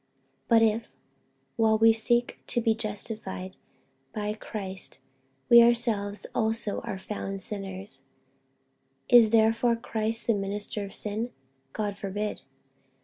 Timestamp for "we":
1.77-1.93, 5.47-5.61